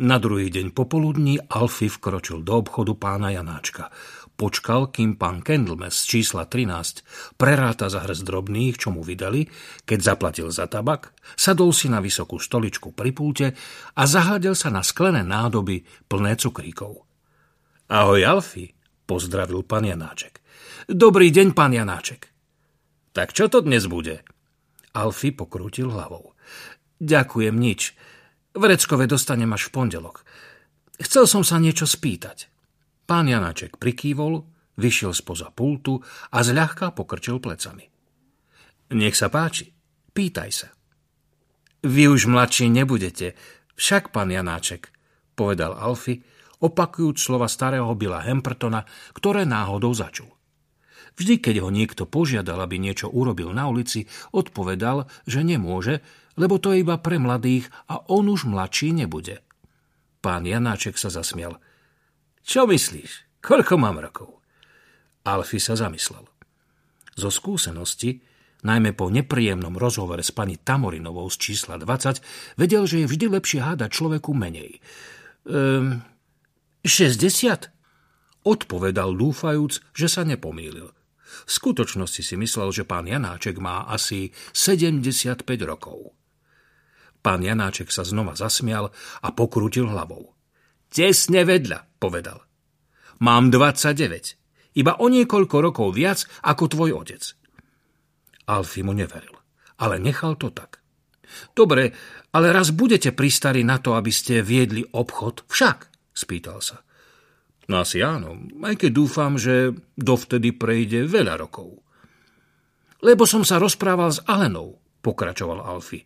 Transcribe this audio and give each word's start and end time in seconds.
Na 0.00 0.16
druhý 0.16 0.48
deň 0.48 0.72
popoludní 0.72 1.36
Alfy 1.44 1.92
vkročil 1.92 2.40
do 2.40 2.64
obchodu 2.64 2.96
pána 2.96 3.36
Janáčka. 3.36 3.92
Počkal, 4.32 4.88
kým 4.88 5.20
pán 5.20 5.44
Kendlmes 5.44 5.92
z 5.92 6.16
čísla 6.16 6.48
13 6.48 7.36
preráta 7.36 7.92
za 7.92 8.08
hrst 8.08 8.24
drobných, 8.24 8.80
čo 8.80 8.96
mu 8.96 9.04
vydali, 9.04 9.52
keď 9.84 9.98
zaplatil 10.00 10.48
za 10.48 10.72
tabak, 10.72 11.12
sadol 11.36 11.76
si 11.76 11.92
na 11.92 12.00
vysokú 12.00 12.40
stoličku 12.40 12.96
pri 12.96 13.12
pulte 13.12 13.46
a 13.92 14.02
zahľadil 14.08 14.56
sa 14.56 14.72
na 14.72 14.80
sklené 14.80 15.20
nádoby 15.20 15.84
plné 16.08 16.40
cukríkov. 16.40 17.04
Ahoj, 17.92 18.24
Alfy, 18.24 18.72
pozdravil 19.04 19.68
pán 19.68 19.84
Janáček. 19.84 20.40
Dobrý 20.88 21.28
deň, 21.28 21.52
pán 21.52 21.76
Janáček. 21.76 22.32
Tak 23.12 23.36
čo 23.36 23.52
to 23.52 23.60
dnes 23.60 23.84
bude? 23.84 24.24
Alfy 24.96 25.36
pokrútil 25.36 25.92
hlavou. 25.92 26.32
Ďakujem, 27.04 27.52
nič. 27.52 27.92
Vreckové 28.50 29.06
dostanem 29.06 29.46
až 29.54 29.70
v 29.70 29.74
pondelok. 29.78 30.26
Chcel 30.98 31.30
som 31.30 31.46
sa 31.46 31.62
niečo 31.62 31.86
spýtať. 31.86 32.50
Pán 33.06 33.30
Janaček 33.30 33.78
prikývol, 33.78 34.42
vyšiel 34.74 35.14
spoza 35.14 35.54
pultu 35.54 36.02
a 36.34 36.42
zľahka 36.42 36.90
pokrčil 36.90 37.38
plecami. 37.38 37.86
Nech 38.90 39.14
sa 39.14 39.30
páči, 39.30 39.70
pýtaj 40.10 40.50
sa. 40.50 40.68
Vy 41.86 42.10
už 42.10 42.26
mladší 42.26 42.66
nebudete, 42.68 43.38
však 43.78 44.10
pán 44.10 44.34
Janáček, 44.34 44.90
povedal 45.38 45.72
Alfy, 45.72 46.20
opakujúc 46.60 47.16
slova 47.16 47.48
starého 47.48 47.88
Bila 47.94 48.20
Hempertona, 48.20 48.84
ktoré 49.16 49.46
náhodou 49.46 49.94
začul. 49.94 50.28
Vždy, 51.16 51.40
keď 51.40 51.64
ho 51.64 51.70
niekto 51.72 52.04
požiadal, 52.04 52.60
aby 52.60 52.76
niečo 52.82 53.08
urobil 53.08 53.54
na 53.54 53.70
ulici, 53.70 54.10
odpovedal, 54.34 55.08
že 55.24 55.40
nemôže, 55.40 56.04
lebo 56.40 56.56
to 56.56 56.72
je 56.72 56.80
iba 56.80 56.96
pre 56.96 57.20
mladých 57.20 57.68
a 57.92 58.00
on 58.08 58.32
už 58.32 58.48
mladší 58.48 58.96
nebude. 58.96 59.44
Pán 60.24 60.48
Janáček 60.48 60.96
sa 60.96 61.12
zasmial. 61.12 61.60
Čo 62.40 62.64
myslíš? 62.64 63.44
Koľko 63.44 63.76
mám 63.76 64.00
rokov? 64.00 64.40
Alfy 65.28 65.60
sa 65.60 65.76
zamyslel. 65.76 66.24
Zo 67.12 67.28
skúsenosti, 67.28 68.24
najmä 68.64 68.96
po 68.96 69.12
nepríjemnom 69.12 69.76
rozhovore 69.76 70.24
s 70.24 70.32
pani 70.32 70.56
Tamorinovou 70.56 71.28
z 71.28 71.36
čísla 71.36 71.76
20, 71.76 72.56
vedel, 72.56 72.88
že 72.88 73.04
je 73.04 73.06
vždy 73.08 73.26
lepšie 73.36 73.60
hádať 73.60 73.90
človeku 73.92 74.32
menej. 74.32 74.80
Ehm, 75.44 76.00
60? 76.84 77.68
Odpovedal 78.40 79.12
dúfajúc, 79.12 79.84
že 79.92 80.08
sa 80.08 80.24
nepomýlil. 80.24 80.88
V 81.44 81.50
skutočnosti 81.50 82.24
si 82.24 82.34
myslel, 82.40 82.72
že 82.72 82.88
pán 82.88 83.04
Janáček 83.04 83.60
má 83.60 83.84
asi 83.88 84.32
75 84.56 85.44
rokov. 85.68 86.19
Pán 87.20 87.44
Janáček 87.44 87.92
sa 87.92 88.04
znova 88.04 88.32
zasmial 88.32 88.88
a 89.20 89.28
pokrútil 89.32 89.88
hlavou. 89.88 90.32
Tesne 90.88 91.44
vedľa, 91.44 92.00
povedal. 92.00 92.40
Mám 93.20 93.52
29. 93.52 94.80
Iba 94.80 94.96
o 94.96 95.06
niekoľko 95.12 95.56
rokov 95.60 95.92
viac 95.92 96.24
ako 96.40 96.64
tvoj 96.72 96.90
otec. 97.04 97.22
Alfy 98.48 98.80
mu 98.82 98.96
neveril, 98.96 99.36
ale 99.78 100.00
nechal 100.00 100.40
to 100.40 100.50
tak. 100.50 100.80
Dobre, 101.54 101.94
ale 102.34 102.50
raz 102.50 102.74
budete 102.74 103.14
pristari 103.14 103.62
na 103.62 103.78
to, 103.78 103.94
aby 103.94 104.10
ste 104.10 104.42
viedli 104.42 104.82
obchod 104.82 105.46
však, 105.46 105.86
spýtal 106.10 106.58
sa. 106.58 106.82
No 107.70 107.86
asi 107.86 108.02
áno, 108.02 108.34
aj 108.66 108.82
keď 108.82 108.90
dúfam, 108.90 109.38
že 109.38 109.70
dovtedy 109.94 110.50
prejde 110.50 111.06
veľa 111.06 111.38
rokov. 111.38 111.78
Lebo 112.98 113.30
som 113.30 113.46
sa 113.46 113.62
rozprával 113.62 114.10
s 114.10 114.18
Alenou, 114.26 114.82
pokračoval 115.06 115.62
Alfy. 115.62 116.02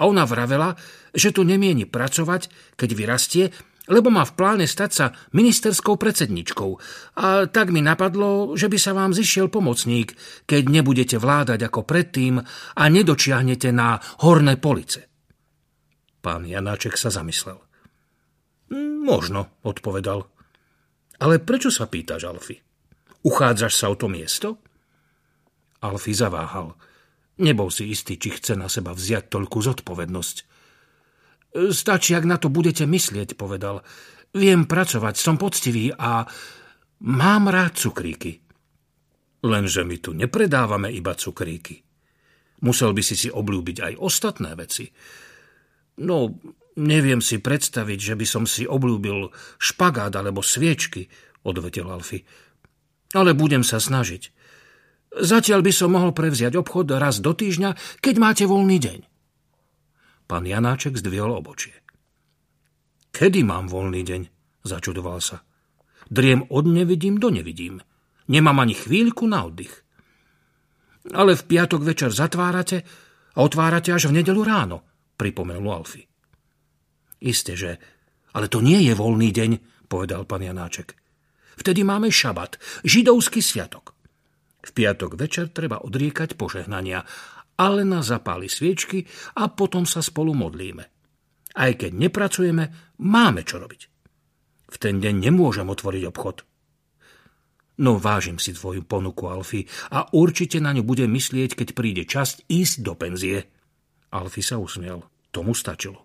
A 0.00 0.08
ona 0.08 0.24
vravela, 0.24 0.78
že 1.12 1.34
tu 1.34 1.44
nemieni 1.44 1.84
pracovať, 1.84 2.48
keď 2.80 2.90
vyrastie, 2.96 3.44
lebo 3.90 4.14
má 4.14 4.22
v 4.22 4.36
pláne 4.38 4.66
stať 4.70 4.90
sa 4.94 5.06
ministerskou 5.34 5.98
predsedničkou. 5.98 6.70
A 7.18 7.50
tak 7.50 7.74
mi 7.74 7.82
napadlo, 7.82 8.54
že 8.54 8.70
by 8.70 8.78
sa 8.78 8.94
vám 8.94 9.10
zišiel 9.10 9.50
pomocník, 9.50 10.14
keď 10.46 10.62
nebudete 10.70 11.16
vládať 11.18 11.66
ako 11.66 11.82
predtým 11.82 12.38
a 12.78 12.82
nedočiahnete 12.86 13.74
na 13.74 13.98
horné 14.22 14.54
police. 14.56 15.02
Pán 16.22 16.46
Janáček 16.46 16.94
sa 16.94 17.10
zamyslel. 17.10 17.58
Možno, 19.02 19.58
odpovedal. 19.66 20.30
Ale 21.18 21.42
prečo 21.42 21.74
sa 21.74 21.90
pýtaš, 21.90 22.30
Alfy? 22.30 22.56
Uchádzaš 23.26 23.74
sa 23.74 23.86
o 23.90 23.98
to 23.98 24.06
miesto? 24.06 24.62
Alfy 25.82 26.14
zaváhal. 26.14 26.78
Nebol 27.40 27.72
si 27.72 27.88
istý, 27.88 28.20
či 28.20 28.28
chce 28.36 28.58
na 28.58 28.68
seba 28.68 28.92
vziať 28.92 29.32
toľkú 29.32 29.58
zodpovednosť. 29.64 30.36
Stačí, 31.52 32.12
ak 32.12 32.24
na 32.28 32.36
to 32.36 32.52
budete 32.52 32.84
myslieť, 32.84 33.36
povedal. 33.36 33.84
Viem 34.32 34.64
pracovať, 34.64 35.14
som 35.16 35.36
poctivý 35.36 35.92
a 35.92 36.24
mám 37.04 37.52
rád 37.52 37.76
cukríky. 37.76 38.40
Lenže 39.44 39.84
my 39.84 39.96
tu 40.00 40.16
nepredávame 40.16 40.88
iba 40.92 41.12
cukríky. 41.12 41.84
Musel 42.62 42.94
by 42.94 43.02
si 43.02 43.16
si 43.18 43.28
oblúbiť 43.28 43.76
aj 43.82 43.92
ostatné 43.98 44.54
veci. 44.54 44.86
No, 46.00 46.38
neviem 46.78 47.20
si 47.20 47.42
predstaviť, 47.42 47.98
že 47.98 48.14
by 48.16 48.26
som 48.28 48.44
si 48.46 48.64
oblúbil 48.64 49.34
špagát 49.58 50.14
alebo 50.14 50.40
sviečky, 50.40 51.10
odvetil 51.42 51.90
Alfy. 51.90 52.22
Ale 53.12 53.36
budem 53.36 53.66
sa 53.66 53.82
snažiť. 53.82 54.41
Zatiaľ 55.12 55.60
by 55.60 55.72
som 55.76 55.92
mohol 55.92 56.16
prevziať 56.16 56.56
obchod 56.56 56.96
raz 56.96 57.20
do 57.20 57.36
týždňa, 57.36 58.00
keď 58.00 58.14
máte 58.16 58.44
voľný 58.48 58.80
deň. 58.80 59.00
Pán 60.24 60.48
Janáček 60.48 60.96
zdvihol 60.96 61.36
obočie. 61.36 61.76
Kedy 63.12 63.44
mám 63.44 63.68
voľný 63.68 64.00
deň? 64.08 64.22
Začudoval 64.64 65.20
sa. 65.20 65.44
Driem 66.08 66.48
od 66.48 66.64
nevidím 66.64 67.20
do 67.20 67.28
nevidím. 67.28 67.84
Nemám 68.32 68.64
ani 68.64 68.72
chvíľku 68.72 69.28
na 69.28 69.44
oddych. 69.44 69.84
Ale 71.12 71.36
v 71.36 71.44
piatok 71.44 71.84
večer 71.84 72.08
zatvárate 72.08 72.80
a 73.36 73.38
otvárate 73.44 73.92
až 73.92 74.08
v 74.08 74.22
nedelu 74.22 74.40
ráno, 74.40 74.80
pripomenul 75.20 75.68
Alfy. 75.68 76.00
Isté, 77.20 77.52
že... 77.52 77.70
Ale 78.32 78.48
to 78.48 78.64
nie 78.64 78.80
je 78.88 78.96
voľný 78.96 79.28
deň, 79.28 79.50
povedal 79.92 80.24
pán 80.24 80.40
Janáček. 80.40 80.96
Vtedy 81.60 81.84
máme 81.84 82.08
šabat, 82.08 82.56
židovský 82.80 83.44
sviatok. 83.44 83.92
V 84.62 84.70
piatok 84.70 85.18
večer 85.18 85.50
treba 85.50 85.82
odriekať 85.82 86.38
požehnania. 86.38 87.02
Alena 87.58 88.00
zapáli 88.00 88.46
sviečky 88.46 89.04
a 89.36 89.50
potom 89.50 89.84
sa 89.84 90.00
spolu 90.00 90.32
modlíme. 90.32 90.84
Aj 91.52 91.72
keď 91.76 91.92
nepracujeme, 91.92 92.96
máme 93.02 93.42
čo 93.44 93.60
robiť. 93.60 93.82
V 94.72 94.76
ten 94.80 95.02
deň 95.02 95.28
nemôžem 95.28 95.68
otvoriť 95.68 96.02
obchod. 96.08 96.36
No 97.82 97.98
vážim 97.98 98.38
si 98.38 98.56
tvoju 98.56 98.86
ponuku, 98.86 99.28
Alfy, 99.28 99.68
a 99.92 100.08
určite 100.14 100.62
na 100.62 100.72
ňu 100.72 100.86
budem 100.86 101.10
myslieť, 101.12 101.58
keď 101.58 101.68
príde 101.76 102.02
časť 102.06 102.48
ísť 102.48 102.76
do 102.80 102.94
penzie. 102.96 103.48
Alfy 104.14 104.40
sa 104.40 104.56
usmiel. 104.56 105.04
Tomu 105.32 105.56
stačilo. 105.56 106.04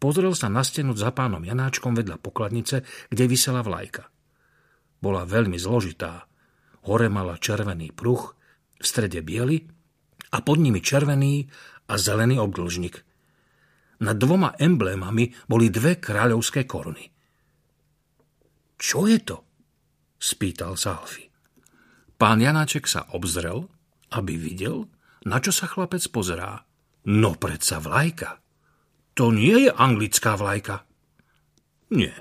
Pozrel 0.00 0.32
sa 0.32 0.48
na 0.48 0.64
stenu 0.64 0.96
za 0.96 1.12
pánom 1.12 1.44
Janáčkom 1.44 1.92
vedľa 1.92 2.20
pokladnice, 2.20 2.84
kde 3.12 3.24
vysela 3.28 3.60
vlajka. 3.60 4.08
Bola 5.00 5.28
veľmi 5.28 5.56
zložitá 5.56 6.29
Hore 6.88 7.08
mala 7.12 7.36
červený 7.36 7.92
pruh, 7.92 8.22
v 8.80 8.84
strede 8.84 9.20
biely 9.20 9.60
a 10.32 10.40
pod 10.40 10.56
nimi 10.56 10.80
červený 10.80 11.44
a 11.92 11.94
zelený 12.00 12.40
obdĺžnik. 12.40 12.96
Nad 14.00 14.16
dvoma 14.16 14.56
emblémami 14.56 15.28
boli 15.44 15.68
dve 15.68 16.00
kráľovské 16.00 16.64
koruny. 16.64 17.04
Čo 18.80 19.04
je 19.04 19.20
to? 19.20 19.44
spýtal 20.16 20.80
sa 20.80 20.96
Alfy. 21.04 21.28
Pán 22.16 22.40
Janáček 22.40 22.88
sa 22.88 23.08
obzrel, 23.12 23.68
aby 24.16 24.36
videl, 24.40 24.88
na 25.28 25.40
čo 25.40 25.52
sa 25.52 25.68
chlapec 25.68 26.00
pozerá. 26.08 26.64
No 27.08 27.36
predsa 27.36 27.80
vlajka. 27.80 28.40
To 29.16 29.32
nie 29.32 29.68
je 29.68 29.70
anglická 29.72 30.36
vlajka. 30.36 30.84
Nie. 31.92 32.16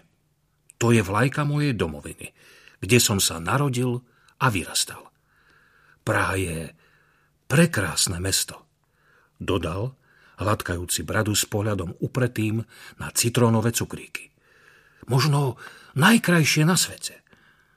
To 0.80 0.92
je 0.96 1.04
vlajka 1.04 1.44
mojej 1.44 1.76
domoviny, 1.76 2.32
kde 2.80 2.98
som 3.00 3.20
sa 3.20 3.40
narodil 3.40 4.04
a 4.40 4.48
vyrastal. 4.48 5.04
Praha 6.08 6.36
je 6.40 6.58
prekrásne 7.46 8.18
mesto, 8.24 8.66
dodal, 9.38 10.00
hladkajúci 10.40 11.04
bradu 11.04 11.36
s 11.36 11.44
pohľadom 11.46 12.00
upretým 12.00 12.64
na 12.98 13.12
citrónové 13.12 13.76
cukríky. 13.76 14.32
Možno 15.12 15.60
najkrajšie 16.00 16.64
na 16.64 16.80
svete. 16.80 17.22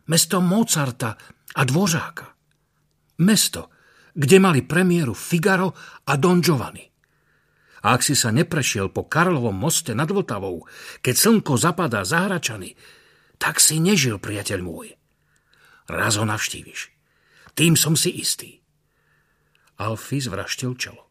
Mesto 0.07 0.39
Mozarta 0.39 1.19
a 1.55 1.63
Dvořáka. 1.67 2.27
Mesto, 3.23 3.71
kde 4.15 4.37
mali 4.39 4.61
premiéru 4.63 5.15
Figaro 5.15 5.75
a 6.07 6.15
Don 6.19 6.43
Giovanni. 6.43 6.87
A 7.83 7.99
ak 7.99 8.07
si 8.07 8.15
sa 8.15 8.31
neprešiel 8.31 8.95
po 8.95 9.11
Karlovom 9.11 9.59
moste 9.59 9.91
nad 9.91 10.07
Vltavou, 10.07 10.63
keď 11.03 11.15
slnko 11.19 11.59
zapadá 11.59 12.07
za 12.07 12.31
Hračany, 12.31 12.79
tak 13.43 13.59
si 13.59 13.83
nežil, 13.83 14.23
priateľ 14.23 14.61
môj. 14.63 14.95
Raz 15.91 16.19
ho 16.21 16.25
navštíviš. 16.27 16.91
Tým 17.53 17.75
som 17.77 17.99
si 17.99 18.15
istý. 18.15 18.63
Alfy 19.83 20.23
zvraštil 20.23 20.79
čelo. 20.79 21.11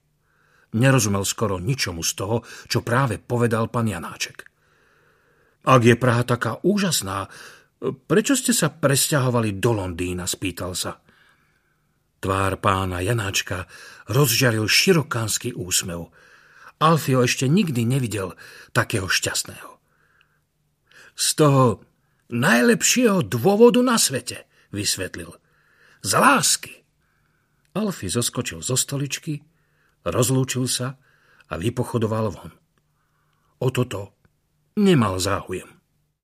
Nerozumel 0.71 1.27
skoro 1.27 1.59
ničomu 1.59 1.99
z 2.01 2.11
toho, 2.15 2.37
čo 2.71 2.79
práve 2.79 3.19
povedal 3.19 3.67
pán 3.67 3.91
Janáček. 3.91 4.47
Ak 5.67 5.81
je 5.83 5.99
Praha 5.99 6.23
taká 6.23 6.57
úžasná, 6.63 7.27
prečo 8.07 8.33
ste 8.33 8.55
sa 8.55 8.71
presťahovali 8.71 9.59
do 9.59 9.71
Londýna, 9.75 10.25
spýtal 10.25 10.73
sa. 10.73 11.03
Tvár 12.21 12.61
pána 12.61 13.01
Janáčka 13.01 13.65
rozžaril 14.07 14.69
širokánsky 14.69 15.57
úsmev. 15.57 16.13
Alfio 16.81 17.25
ešte 17.25 17.45
nikdy 17.49 17.85
nevidel 17.85 18.33
takého 18.73 19.09
šťastného. 19.09 19.77
Z 21.17 21.27
toho 21.37 21.85
najlepšieho 22.31 23.25
dôvodu 23.27 23.83
na 23.83 23.99
svete, 23.99 24.49
vysvetlil. 24.71 25.35
Z 26.01 26.11
lásky. 26.17 26.73
Alfie 27.71 28.11
zoskočil 28.11 28.59
zo 28.59 28.75
stoličky, 28.75 29.39
rozlúčil 30.03 30.67
sa 30.67 30.99
a 31.47 31.53
vypochodoval 31.55 32.31
von. 32.31 32.51
O 33.63 33.71
toto 33.71 34.15
nemal 34.75 35.19
záujem. 35.19 35.80